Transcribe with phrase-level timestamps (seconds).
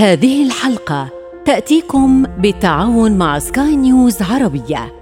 [0.00, 1.08] هذه الحلقة
[1.44, 4.94] تأتيكم بالتعاون مع سكاي نيوز عربية.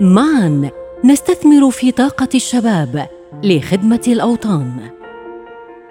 [0.00, 0.70] معا
[1.04, 3.08] نستثمر في طاقة الشباب
[3.42, 4.90] لخدمة الأوطان.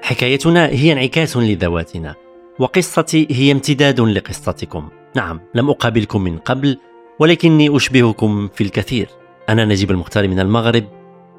[0.01, 2.15] حكايتنا هي انعكاس لذواتنا
[2.59, 4.89] وقصتي هي امتداد لقصتكم.
[5.15, 6.77] نعم لم أقابلكم من قبل
[7.19, 9.09] ولكني أشبهكم في الكثير.
[9.49, 10.83] أنا نجيب المختار من المغرب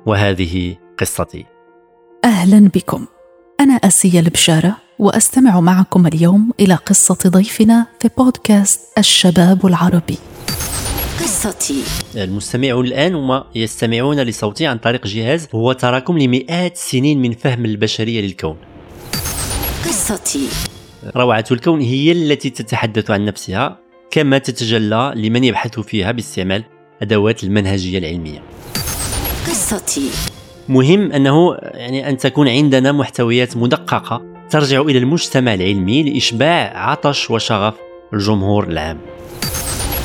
[0.06, 1.46] وهذه قصتي.
[2.24, 3.06] أهلا بكم.
[3.60, 4.89] أنا أسيا البشارة.
[5.00, 10.18] وأستمع معكم اليوم إلى قصة ضيفنا في بودكاست الشباب العربي.
[11.20, 11.82] قصتي.
[12.16, 18.20] المستمعون الآن هم يستمعون لصوتي عن طريق جهاز هو تراكم لمئات السنين من فهم البشرية
[18.20, 18.56] للكون.
[19.84, 20.48] قصتي.
[21.16, 23.78] روعة الكون هي التي تتحدث عن نفسها
[24.10, 26.64] كما تتجلى لمن يبحث فيها باستعمال
[27.02, 28.42] أدوات المنهجية العلمية.
[29.46, 30.10] قصتي.
[30.68, 37.74] مهم أنه يعني أن تكون عندنا محتويات مدققة ترجع إلى المجتمع العلمي لإشباع عطش وشغف
[38.14, 38.98] الجمهور العام.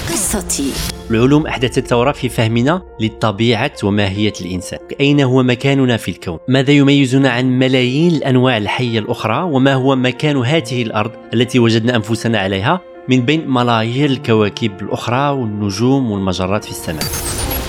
[0.09, 0.71] قصتي.
[1.11, 4.79] العلوم أحدثت ثورة في فهمنا للطبيعة وماهية الإنسان.
[4.99, 10.37] أين هو مكاننا في الكون؟ ماذا يميزنا عن ملايين الأنواع الحية الأخرى؟ وما هو مكان
[10.37, 17.03] هذه الأرض التي وجدنا أنفسنا عليها من بين ملايير الكواكب الأخرى والنجوم والمجرات في السماء؟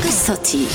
[0.04, 0.66] قصتي.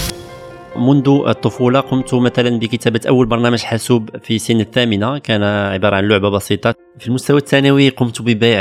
[0.82, 5.18] منذ الطفولة قمت مثلا بكتابة أول برنامج حاسوب في سن الثامنة.
[5.18, 6.76] كان عبارة عن لعبة بسيطة.
[7.00, 8.60] في المستوى الثانوي قمت ببيع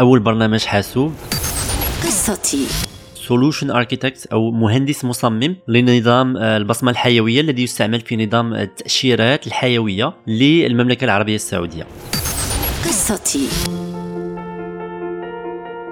[0.00, 1.12] أول برنامج حاسوب.
[2.02, 2.66] قصتي.
[3.14, 10.12] سولوشن اركيتكت أو مهندس مصمم لنظام آه، البصمة الحيوية الذي يستعمل في نظام التأشيرات الحيوية
[10.26, 11.86] للمملكة العربية السعودية.
[12.84, 13.48] قصتي.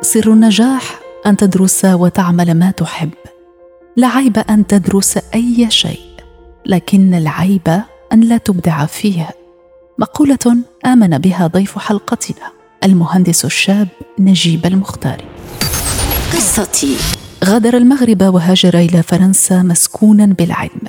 [0.00, 3.11] سر النجاح أن تدرس وتعمل ما تحب.
[3.97, 6.00] لا عيب أن تدرس أي شيء
[6.67, 9.28] لكن العيب أن لا تبدع فيه.
[9.98, 10.56] مقولة
[10.87, 12.53] آمن بها ضيف حلقتنا
[12.84, 15.25] المهندس الشاب نجيب المختاري
[16.33, 16.97] قصتي.
[17.44, 20.83] غادر المغرب وهاجر إلى فرنسا مسكونا بالعلم.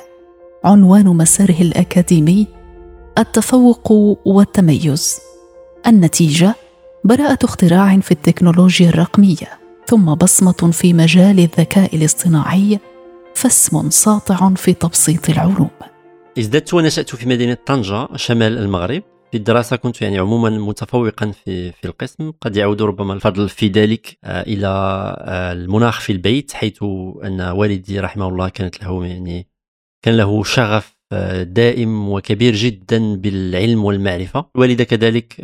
[0.64, 2.46] عنوان مساره الأكاديمي
[3.18, 3.92] التفوق
[4.24, 5.18] والتميز.
[5.86, 6.54] النتيجة
[7.04, 12.78] براءة اختراع في التكنولوجيا الرقمية ثم بصمة في مجال الذكاء الاصطناعي
[13.36, 15.70] فاسم ساطع في تبسيط العلوم.
[16.38, 21.84] ازددت ونشأت في مدينة طنجة شمال المغرب في الدراسة كنت يعني عموما متفوقا في في
[21.84, 22.32] القسم.
[22.40, 24.66] قد يعود ربما الفضل في ذلك آه، إلى
[25.18, 26.82] آه، المناخ في البيت حيث
[27.24, 29.48] أن والدي رحمه الله كانت له يعني
[30.02, 34.46] كان له شغف آه، دائم وكبير جدا بالعلم والمعرفة.
[34.56, 35.34] الوالدة كذلك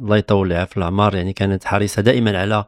[0.00, 2.64] الله يطول في الأعمار يعني كانت حريصة دائما على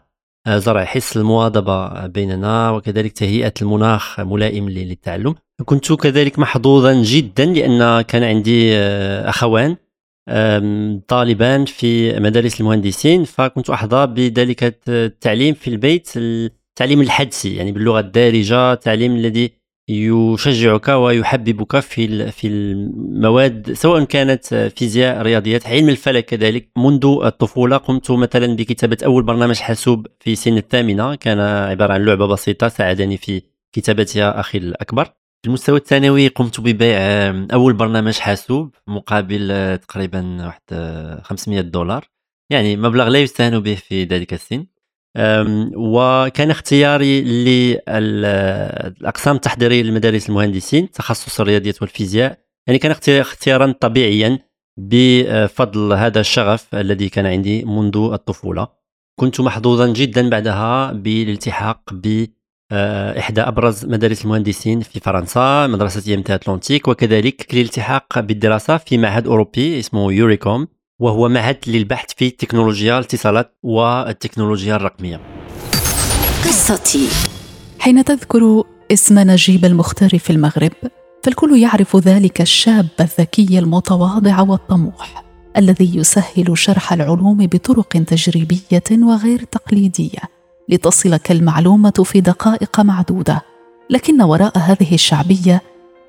[0.49, 5.35] زرع حس المواظبة بيننا وكذلك تهيئة المناخ ملائم للتعلم.
[5.65, 8.77] كنت كذلك محظوظا جدا لأن كان عندي
[9.29, 9.77] أخوان
[11.09, 18.73] طالبان في مدارس المهندسين فكنت أحظى بذلك التعليم في البيت التعليم الحدسي يعني باللغة الدارجة
[18.73, 19.53] التعليم الذي
[19.89, 24.45] يشجعك ويحببك في في المواد سواء كانت
[24.77, 26.71] فيزياء رياضيات علم الفلك كذلك.
[26.77, 31.15] منذ الطفولة قمت مثلا بكتابة أول برنامج حاسوب في سن الثامنة.
[31.15, 33.43] كان عبارة عن لعبة بسيطة ساعدني في
[33.73, 35.05] كتابتها أخي الأكبر.
[35.43, 36.99] في المستوى الثانوي قمت ببيع
[37.53, 40.63] أول برنامج حاسوب مقابل آه، تقريبا واحد
[41.23, 42.09] 500 آه، دولار.
[42.51, 44.67] يعني مبلغ لا يستهان به في ذلك السن.
[45.77, 47.21] وكان اختياري
[47.89, 52.39] للأقسام التحضيرية لمدارس المهندسين تخصص الرياضيات والفيزياء.
[52.67, 54.39] يعني كان اختيارا طبيعيا
[54.79, 58.69] بفضل هذا الشغف الذي كان عندي منذ الطفولة.
[59.21, 62.27] كنت محظوظا جدا بعدها بالالتحاق ب
[62.73, 69.27] آه، إحدى أبرز مدارس المهندسين في فرنسا مدرسة IMT Atlantique وكذلك الالتحاق بالدراسة في معهد
[69.27, 70.69] أوروبي اسمه EURECOM.
[70.99, 75.21] وهو معهد للبحث في تكنولوجيا الاتصالات والتكنولوجيا الرقمية.
[76.45, 77.09] قصتي.
[77.79, 78.63] حين تذكر
[78.93, 80.73] اسم نجيب المختار في المغرب
[81.25, 85.25] فالكل يعرف ذلك الشاب الذكي المتواضع والطموح
[85.57, 90.21] الذي يسهل شرح العلوم بطرق تجريبية وغير تقليدية
[90.69, 93.43] لتصلك المعلومه في دقائق معدودة.
[93.91, 95.63] لكن وراء هذه الشعبية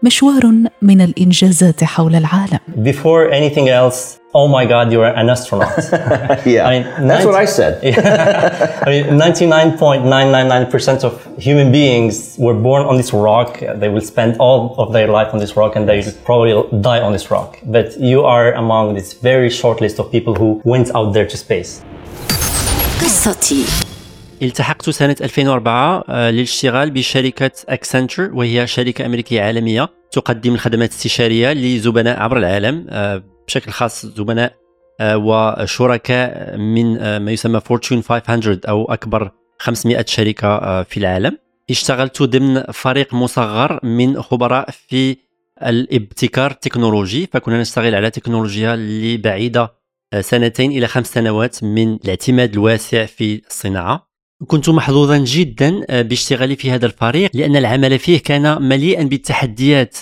[0.04, 2.60] مشوار من الإنجازات حول العالم.
[2.84, 5.73] Before anything else, oh my God, you're an astronaut.
[6.47, 7.73] yeah, I mean, that's 90, what I said.
[8.87, 13.61] I mean, 99.999% of human beings were born on this rock.
[13.61, 17.00] They will spend all of their life on this rock, and they will probably die
[17.00, 17.59] on this rock.
[17.64, 21.37] But you are among this very short list of people who went out there to
[21.37, 21.82] space.
[23.00, 23.64] قصتي
[24.43, 32.20] التحقت سنة 2004 آه، للاشتغال بشركة أكسنتشر وهي شركة أمريكية عالمية تقدم الخدمات الاستشارية لزبناء
[32.20, 34.54] عبر العالم آه، بشكل خاص زبناء
[35.02, 41.38] وشركاء من ما يسمى Fortune 500 أو أكبر 500 شركة في العالم.
[41.70, 45.18] اشتغلت ضمن فريق مصغر من خبراء في
[45.64, 49.74] الابتكار التكنولوجي فكنا نشتغل على تكنولوجيا اللي بعيده
[50.20, 54.08] سنتين إلى خمس سنوات من الاعتماد الواسع في الصناعة.
[54.48, 59.98] كنت محظوظا جدا باشتغالي في هذا الفريق لأن العمل فيه كان مليئا بالتحديات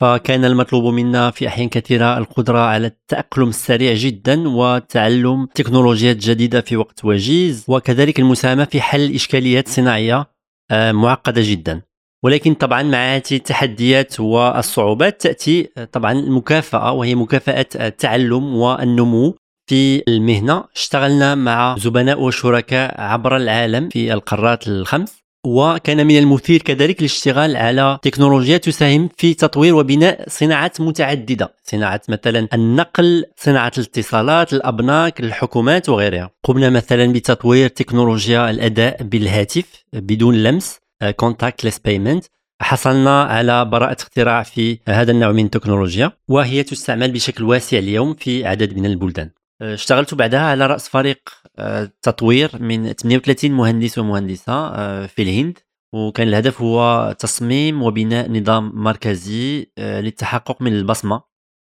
[0.00, 6.76] فكان المطلوب منا في أحيان كثيرة القدرة على التأقلم السريع جدا وتعلم تكنولوجيات جديدة في
[6.76, 10.30] وقت وجيز وكذلك المساهمة في حل إشكاليات صناعية
[10.70, 11.82] آه، معقدة جدا.
[12.24, 19.36] ولكن طبعا مع هذه التحديات والصعوبات تأتي آه، طبعا المكافأة وهي مكافأة التعلم والنمو
[19.70, 20.64] في المهنة.
[20.76, 25.19] اشتغلنا مع زبناء وشركاء عبر العالم في القارات الخمس.
[25.46, 31.54] وكان من المثير كذلك الاشتغال على تكنولوجيا تساهم في تطوير وبناء صناعات متعددة.
[31.64, 36.30] صناعة مثلا النقل صناعة الاتصالات الأبناك الحكومات وغيرها.
[36.44, 40.78] قمنا مثلا بتطوير تكنولوجيا الأداء بالهاتف بدون لمس
[41.16, 42.24] contact payment
[42.62, 48.46] حصلنا على براءة اختراع في هذا النوع من التكنولوجيا وهي تستعمل بشكل واسع اليوم في
[48.46, 49.30] عدد من البلدان.
[49.62, 51.28] اشتغلت بعدها على رأس فريق
[51.58, 55.58] آه، تطوير من 38 مهندس ومهندسة آه، في الهند.
[55.94, 61.22] وكان الهدف هو تصميم وبناء نظام مركزي آه، للتحقق من البصمة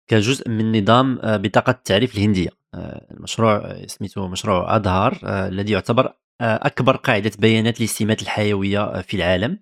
[0.09, 2.49] كجزء من نظام بطاقة التعريف الهندية.
[3.11, 9.59] المشروع سميته مشروع أظهر الذي يعتبر أكبر قاعدة بيانات للسمات الحيوية في العالم.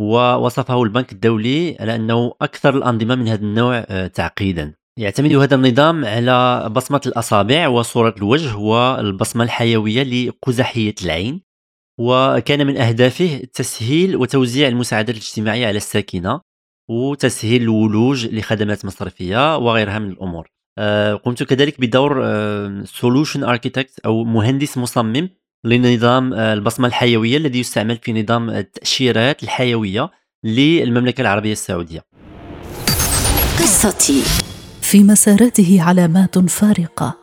[0.00, 4.79] ووصفه البنك الدولي على أنه أكثر الأنظمة من هذا النوع تعقيدا.
[4.98, 11.42] يعتمد هذا النظام على بصمة الأصابع وصورة الوجه والبصمة الحيوية لقزحية العين
[12.00, 16.40] وكان من أهدافه تسهيل وتوزيع المساعدات الاجتماعية على الساكنة
[16.90, 20.50] وتسهيل الولوج لخدمات مصرفية وغيرها من الأمور.
[20.78, 22.14] آه، قمت كذلك بدور
[22.84, 25.28] سولوشن آه، اركيتكت أو مهندس مصمم
[25.64, 30.10] لنظام آه، البصمة الحيوية الذي يستعمل في نظام التأشيرات الحيوية
[30.44, 32.04] للمملكة العربية السعودية.
[33.58, 34.39] قصتي.
[34.90, 37.18] في مساراته علامات فارقة.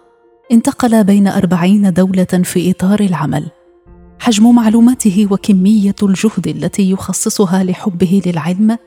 [0.52, 3.52] انتقل بين أربعين دولة في إطار العمل.
[4.19, 8.78] حجم معلوماته وكمية الجهد التي يخصصها لحبه للعلم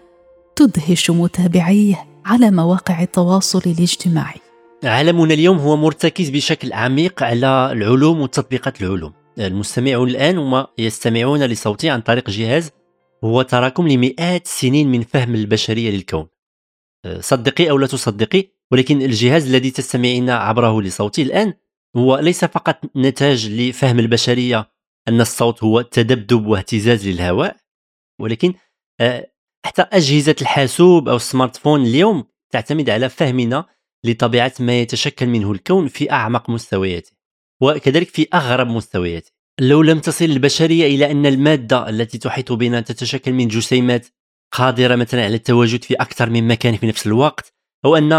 [0.56, 4.40] تدهش متابعيه على مواقع التواصل الاجتماعي.
[4.84, 9.12] عالمنا اليوم هو مرتكز بشكل عميق على العلوم وتطبيقات العلوم.
[9.38, 12.70] المستمعون الآن هم يستمعون لصوتي عن طريق جهاز
[13.24, 16.26] هو تراكم لمئات السنين من فهم البشرية للكون.
[17.20, 21.54] صدقي أو لا تصدقي ولكن الجهاز الذي تستمعين عبره لصوتي الآن
[21.96, 24.70] هو ليس فقط نتاج لفهم البشرية
[25.08, 27.56] أن الصوت هو تذبذب واهتزاز للهواء
[28.20, 28.54] ولكن
[29.00, 29.30] آه،
[29.66, 33.64] حتى أجهزة الحاسوب أو السمارت فون اليوم تعتمد على فهمنا
[34.04, 37.12] لطبيعة ما يتشكل منه الكون في أعمق مستوياته
[37.62, 39.32] وكذلك في أغرب مستوياته.
[39.60, 44.06] لو لم تصل البشرية إلى أن المادة التي تحيط بنا تتشكل من جسيمات
[44.52, 48.10] قادرة مثلا على التواجد في أكثر من مكان في نفس الوقت هو أن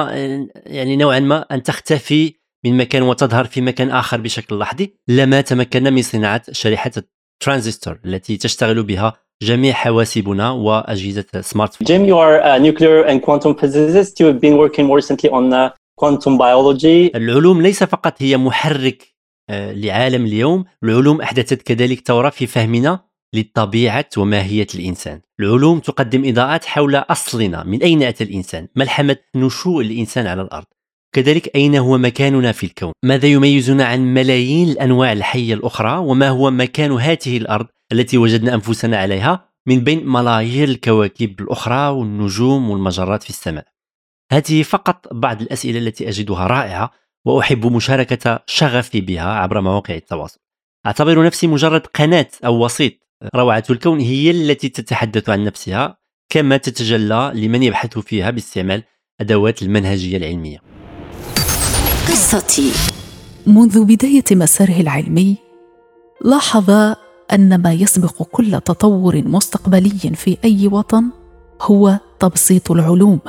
[0.56, 2.34] يعني نوعا ما أن تختفي
[2.66, 8.38] من مكان وتظهر في مكان آخر بشكل لحظي لما تمكنا من صناعة شريحة الترانزستور التي
[8.38, 9.14] تشتغل بها
[9.44, 11.88] جميع حواسبنا وأجهزة smartphone.
[11.88, 14.20] Jim, you are a nuclear and quantum physicist.
[14.20, 17.12] You have been working more recently on uh, quantum biology.
[17.16, 19.08] العلوم ليس فقط هي محرك
[19.50, 23.00] آه، لعالم اليوم، العلوم أحدثت كذلك ثوره في فهمنا
[23.34, 25.22] لطبيعة وماهية الإنسان.
[25.40, 27.64] العلوم تقدم إضاءات حول أصلنا.
[27.64, 30.66] من أين أتى الإنسان؟ ملحمة نشوء الإنسان على الأرض.
[31.16, 36.52] كذلك أين هو مكاننا في الكون؟ ماذا يميزنا عن ملايين الأنواع الحية الأخرى؟ وما هو
[36.52, 43.30] مكان هذه الأرض التي وجدنا أنفسنا عليها من بين ملايير الكواكب الأخرى والنجوم والمجرات في
[43.30, 43.66] السماء؟
[44.32, 46.92] هذه فقط بعض الأسئلة التي أجدها رائعة
[47.26, 50.40] وأحب مشاركة شغفي بها عبر مواقع التواصل.
[50.86, 52.94] أعتبر نفسي مجرد قناة أو وسيط
[53.36, 55.98] روعة الكون هي التي تتحدث عن نفسها
[56.30, 58.84] كما تتجلى لمن يبحث فيها باستعمال
[59.22, 60.58] أدوات المنهجية العلمية.
[62.08, 62.72] قصتي.
[63.48, 65.38] منذ بداية مساره العلمي
[66.26, 66.70] لاحظ
[67.34, 71.04] أن ما يسبق كل تطور مستقبلي في أي وطن
[71.62, 73.20] هو تبسيط العلوم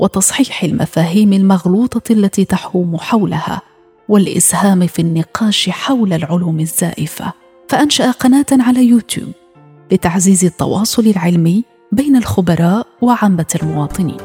[0.00, 3.62] وتصحيح المفاهيم المغلوطة التي تحوم حولها
[4.08, 7.45] والإسهام في النقاش حول العلوم الزائفة.
[7.68, 9.28] فأنشأ قناة على يوتيوب
[9.92, 14.16] لتعزيز التواصل العلمي بين الخبراء وعامة المواطنين.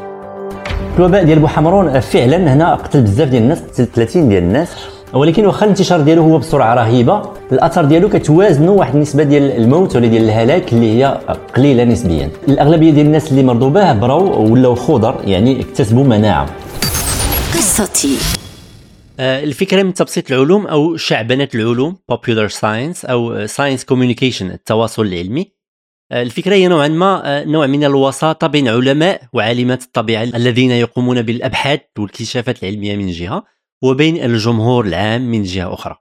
[0.98, 4.70] الوباء ديال بوحمرون فعلا هنا قتل بزاف ديال الناس قتل 30 ديال الناس
[5.14, 7.22] ولكن واخا الانتشار ديالو هو بسرعة رهيبة.
[7.52, 11.20] الاثار ديالو كتوازنوا واحد النسبة ديال الموت ولا ديال الهلاك اللي هي
[11.56, 12.30] قليلة نسبيا.
[12.48, 16.50] الأغلبية ديال الناس اللي مرضوا به براو ولاو خضر يعني اكتسبوا مناعة.
[17.54, 18.41] قصتي.
[19.22, 25.52] الفكرة من تبسيط العلوم أو شعبنه العلوم popular science أو science communication التواصل العلمي.
[26.12, 32.64] الفكرة هي نوعا ما نوع من الوساطة بين علماء وعالمات الطبيعة الذين يقومون بالأبحاث والاكتشافات
[32.64, 33.44] العلمية من جهة
[33.84, 35.96] وبين الجمهور العام من جهة أخرى.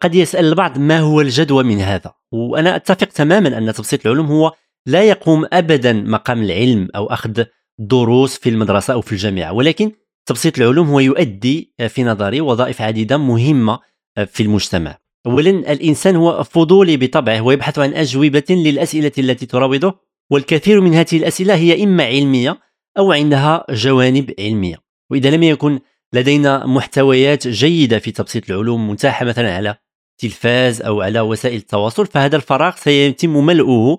[0.00, 4.52] قد يسأل البعض ما هو الجدوى من هذا؟ وأنا أتفق تماما أن تبسيط العلوم هو
[4.86, 7.44] لا يقوم ابدا مقام العلم أو أخذ
[7.78, 9.92] دروس في المدرسة أو في الجامعة ولكن
[10.26, 13.78] تبسيط العلوم هو يؤدي في نظري وظائف عديدة مهمة
[14.26, 14.98] في المجتمع.
[15.26, 19.94] اولا الإنسان هو فضولي بطبعه ويبحث عن أجوبة للأسئلة التي تراوده
[20.30, 22.58] والكثير من هذه الأسئلة هي إما علمية
[22.98, 24.76] أو عندها جوانب علمية.
[25.10, 25.80] وإذا لم يكن
[26.12, 29.76] لدينا محتويات جيدة في تبسيط العلوم متاحة مثلا على
[30.18, 33.98] تلفاز أو على وسائل التواصل فهذا الفراغ سيتم ملؤه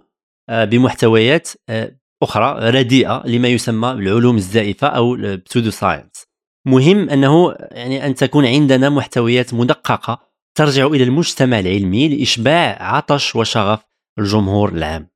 [0.50, 6.27] آه، بمحتويات آه، أخرى رديئة لما يسمى بالعلوم الزائفة أو البسودو ساينس
[6.67, 10.19] مهم أنه يعني أن تكون عندنا محتويات مدققة
[10.57, 13.79] ترجع إلى المجتمع العلمي لإشباع عطش وشغف
[14.19, 15.09] الجمهور العام.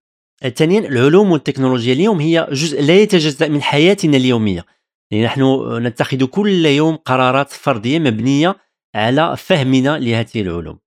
[0.56, 4.66] ثانيا العلوم والتكنولوجيا اليوم هي جزء لا يتجزأ من حياتنا اليومية.
[5.12, 5.44] يعني نحن
[5.86, 8.56] نتخذ كل يوم قرارات فردية مبنية
[8.96, 10.80] على فهمنا لهذه العلوم.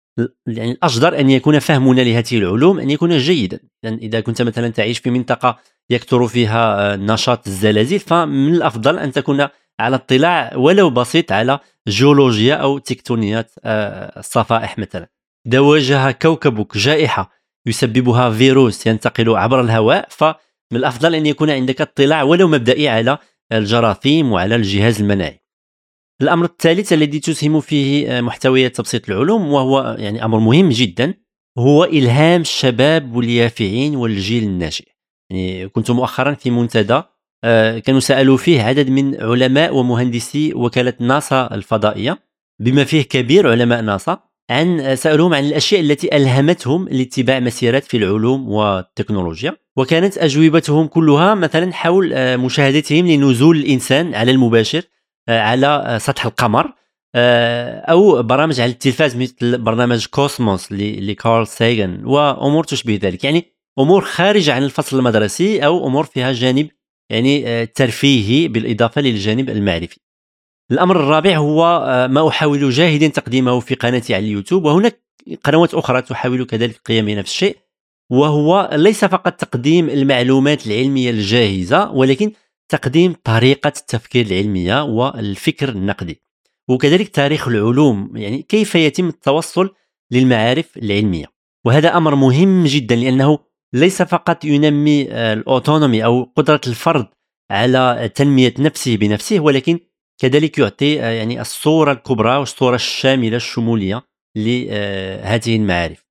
[0.47, 3.61] يعني الأجدر أن يكون فهمنا لهذه العلوم أن يكون جيدا.
[3.83, 5.59] يعني إذا كنت مثلا تعيش في منطقة
[5.91, 9.49] يكثر فيها آه، نشاط الزلازل فمن الأفضل أن تكون
[9.81, 15.09] على اطلاع ولو بسيط على جيولوجيا أو تكتونيات آه، الصفائح مثلا.
[15.47, 17.31] إذا واجه كوكبك جائحة
[17.67, 20.35] يسببها فيروس ينتقل عبر الهواء فمن
[20.73, 23.19] الأفضل أن يكون عندك اطلاع ولو مبدئي على
[23.53, 25.44] الجراثيم وعلى الجهاز المناعي.
[26.23, 31.15] الأمر الثالث الذي تسهم فيه آه، محتويات تبسيط العلوم وهو يعني أمر مهم جدا
[31.59, 34.89] هو إلهام الشباب واليافعين والجيل الناشئ
[35.31, 37.03] يعني كنت مؤخرا في منتدى
[37.45, 42.19] آه، كانوا سألوا فيه عدد من علماء ومهندسي وكالة ناسا الفضائية
[42.61, 44.19] بما فيه كبير علماء ناسا
[44.51, 49.57] عن آه، سألوهم عن الأشياء التي ألهمتهم لاتباع مسيرات في العلوم والتكنولوجيا.
[49.77, 54.83] وكانت أجوبتهم كلها مثلا حول مشاهدتهم لنزول الإنسان على المباشر
[55.29, 56.73] على آه، سطح القمر.
[57.17, 63.25] آه، أو برامج على التلفاز مثل برنامج كوسموس لكارل ساغن وأمور تشبه ذلك.
[63.25, 63.45] يعني
[63.79, 66.69] أمور خارجة عن الفصل المدرسي أو أمور فيها جانب
[67.11, 70.01] يعني ترفيهي بالإضافة للجانب المعرفي.
[70.71, 74.65] الأمر الرابع هو ما أحاول جاهدا تقديمه في قناتي على اليوتيوب.
[74.65, 75.05] وهناك
[75.45, 77.57] قنوات أخرى تحاول كذلك القيام بنفس الشيء
[78.11, 82.33] وهو ليس فقط تقديم المعلومات العلمية الجاهزة ولكن
[82.69, 86.23] تقديم طريقة التفكير العلمية والفكر النقدي
[86.69, 89.75] وكذلك تاريخ العلوم يعني كيف يتم التوصل
[90.11, 91.27] للمعارف العلمية.
[91.67, 93.39] وهذا أمر مهم جدا لأنه
[93.75, 97.07] ليس فقط ينمي الأوتونومي أو قدرة الفرد
[97.51, 99.79] على تنمية نفسه بنفسه ولكن
[100.21, 104.03] كذلك يعطي يعني الصورة الكبرى والصورة الشاملة الشمولية
[104.37, 106.05] لهذه المعارف.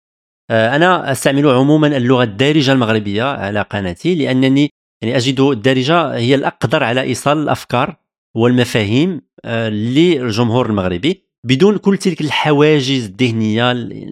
[0.51, 4.69] أنا أستعمل عموما اللغة الدارجة المغربية على قناتي لأنني
[5.03, 7.95] يعني أجد الدارجة هي الأقدر على إيصال الأفكار
[8.35, 13.63] والمفاهيم آه، للجمهور المغربي بدون كل تلك الحواجز الذهنية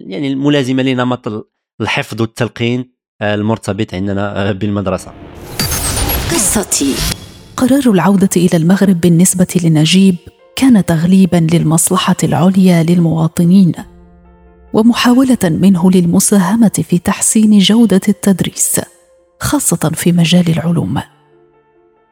[0.06, 1.48] يعني الملازمة لنمط
[1.80, 5.12] الحفظ والتلقين آه، المرتبط عندنا آه، بالمدرسة.
[6.30, 6.94] قصتي
[7.56, 10.16] قرار العودة إلى المغرب بالنسبة لنجيب
[10.56, 13.72] كان تغليبا للمصلحة العليا للمواطنين
[14.72, 18.80] ومحاولة منه للمساهمة في تحسين جودة التدريس
[19.42, 21.02] خاصة في مجال العلوم.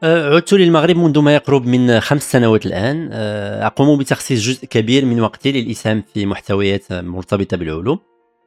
[0.02, 3.08] أه، عدت للمغرب منذ ما يقرب من خمس سنوات الآن.
[3.12, 7.98] أه، أقوم بتخصيص جزء كبير من وقتي للإسهام في محتويات مرتبطة بالعلوم.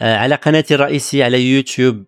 [0.02, 2.06] أه، على قناتي الرئيسية على يوتيوب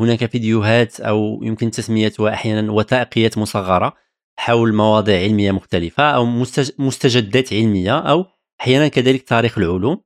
[0.00, 3.92] هناك فيديوهات أو يمكن تسميتها أحيانا وثائقيات مصغرة
[4.36, 6.26] حول مواضيع علمية مختلفة أو
[6.78, 8.24] مستجدات علمية أو
[8.60, 10.00] أحيانا كذلك تاريخ العلوم.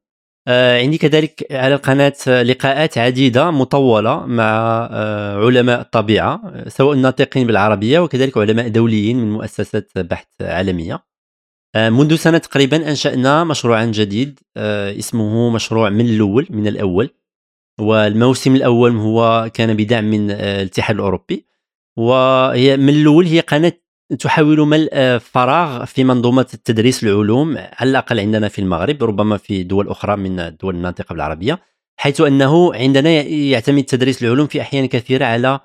[0.48, 4.44] عندي كذلك على القناة لقاءات عديدة مطولة مع
[4.92, 11.04] آه، علماء الطبيعة سواء ناطقين بالعربية وكذلك علماء دوليين من مؤسسات بحث عالمية.
[11.74, 14.40] آه، منذ سنة تقريبا أنشأنا مشروعا جديد
[14.98, 17.10] اسمه مشروع من الأول من الأول.
[17.80, 21.46] والموسم الأول هو كان بدعم من الاتحاد الأوروبي.
[21.96, 23.72] وهي من الأول هي قناة
[24.18, 29.88] تحاول ملء فراغ في منظومة تدريس العلوم على الأقل عندنا في المغرب ربما في دول
[29.88, 31.58] أخرى من الدول الناطقه بالعربيه
[32.00, 35.60] حيث أنه عندنا يعتمد تدريس العلوم في أحيان كثيرة على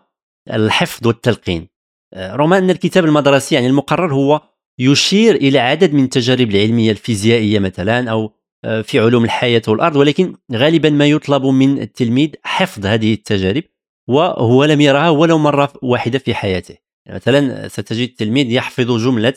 [0.53, 1.67] الحفظ والتلقين.
[2.13, 4.41] آه، رغم أن الكتاب المدرسي يعني المقرر هو
[4.79, 8.31] يشير إلى عدد من التجارب العلمية الفيزيائية مثلا أو
[8.65, 13.63] آه، في علوم الحياة والأرض ولكن غالبا ما يطلب من التلميذ حفظ هذه التجارب
[14.07, 16.82] وهو لم يرها ولو مرة واحدة في حياته.
[17.09, 19.33] مثلا ستجد تلميذ يحفظ جملة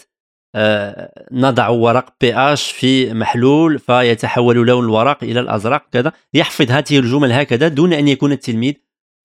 [1.32, 6.12] نضع ورق بي اش في محلول فيتحول لون الورق إلى الأزرق كذا.
[6.34, 8.74] يحفظ هذه الجمل هكذا دون أن يكون التلميذ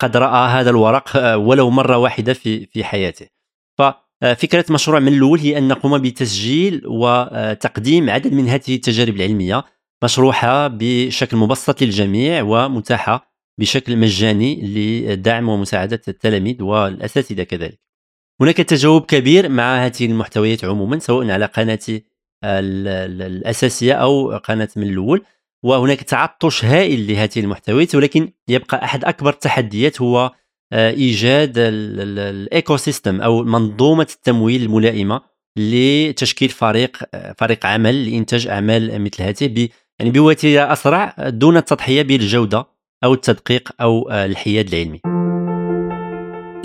[0.01, 3.27] قد رأى هذا الورق ولو مرة واحدة في في حياته.
[3.77, 9.63] ففكره مشروع من الأول هي أن نقوم بتسجيل وتقديم عدد من هذه التجارب العلمية
[10.03, 17.90] مشروحة بشكل مبسط للجميع ومتاحة بشكل مجاني لدعم ومساعدة التلاميذ والأساتذة كذلك.
[18.41, 22.03] هناك تجاوب كبير مع هذه المحتويات عموما سواء على قناتي
[22.43, 25.21] الأساسية أو قناة من الأول
[25.63, 30.31] وهناك تعطش هائل لهذه المحتويات ولكن يبقى أحد أكبر التحديات هو
[30.74, 35.21] آه، إيجاد ال ecosystem أو منظومة التمويل الملائمة
[35.57, 39.69] لتشكيل فريق آه، فريق عمل لإنتاج أعمال مثل هذه
[40.00, 42.65] يعني بوتيره أسرع دون التضحية بالجودة
[43.03, 45.01] أو التدقيق أو آه، الحياد العلمي.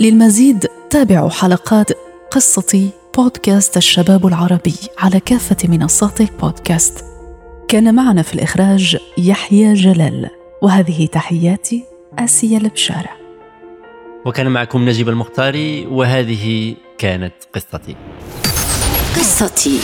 [0.01, 1.91] للمزيد تابعوا حلقات
[2.31, 7.05] قصتي بودكاست الشباب العربي على كافة منصات البودكاست.
[7.67, 10.29] كان معنا في الإخراج يحيى جلال
[10.61, 11.83] وهذه تحياتي
[12.19, 13.09] آسيا البشارة.
[14.25, 17.95] وكان معكم نجيب المختاري وهذه كانت قصتي.
[19.15, 19.79] قصتي